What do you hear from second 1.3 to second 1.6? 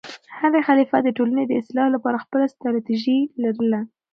د